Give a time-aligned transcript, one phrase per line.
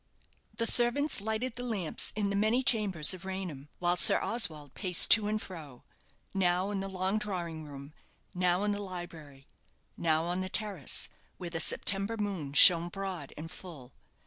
[0.55, 5.11] The servants lighted the lamps in the many chambers of Raynham, while Sir Oswald paced
[5.11, 5.83] to and fro
[6.33, 7.93] now in the long drawing room;
[8.33, 9.45] now in the library;
[9.95, 13.93] now on the terrace, where the September moon shone broad and full.